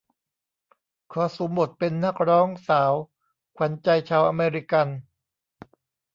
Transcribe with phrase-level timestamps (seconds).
[1.11, 2.93] ขอสวมบทเป็นนักร้องสาว
[3.57, 4.87] ขวัญใจชาวอเมริกัน